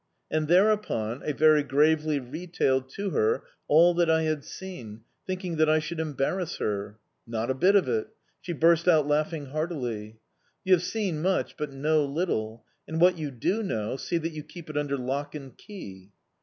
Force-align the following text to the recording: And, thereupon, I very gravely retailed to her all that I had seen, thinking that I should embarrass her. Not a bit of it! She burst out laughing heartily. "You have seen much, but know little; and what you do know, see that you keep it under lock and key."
And, 0.31 0.47
thereupon, 0.47 1.21
I 1.21 1.31
very 1.31 1.61
gravely 1.61 2.19
retailed 2.19 2.89
to 2.93 3.11
her 3.11 3.43
all 3.67 3.93
that 3.93 4.09
I 4.09 4.23
had 4.23 4.43
seen, 4.43 5.01
thinking 5.27 5.57
that 5.57 5.69
I 5.69 5.77
should 5.77 5.99
embarrass 5.99 6.55
her. 6.57 6.97
Not 7.27 7.51
a 7.51 7.53
bit 7.53 7.75
of 7.75 7.87
it! 7.87 8.07
She 8.41 8.51
burst 8.51 8.87
out 8.87 9.07
laughing 9.07 9.51
heartily. 9.51 10.17
"You 10.63 10.73
have 10.73 10.81
seen 10.81 11.21
much, 11.21 11.55
but 11.55 11.71
know 11.71 12.03
little; 12.03 12.65
and 12.87 12.99
what 12.99 13.19
you 13.19 13.29
do 13.29 13.61
know, 13.61 13.95
see 13.95 14.17
that 14.17 14.31
you 14.33 14.41
keep 14.41 14.71
it 14.71 14.75
under 14.75 14.97
lock 14.97 15.35
and 15.35 15.55
key." 15.55 16.09